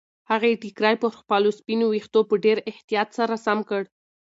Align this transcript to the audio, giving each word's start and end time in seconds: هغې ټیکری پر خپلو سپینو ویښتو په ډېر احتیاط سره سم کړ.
هغې 0.31 0.51
ټیکری 0.61 0.95
پر 1.01 1.09
خپلو 1.19 1.49
سپینو 1.59 1.85
ویښتو 1.89 2.19
په 2.29 2.35
ډېر 2.45 2.57
احتیاط 2.71 3.09
سره 3.19 3.35
سم 3.45 3.59
کړ. 3.69 3.81